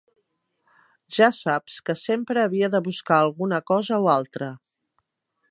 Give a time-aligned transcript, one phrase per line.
[1.17, 4.51] Ja saps que sempre havia de buscar alguna cosa o altra.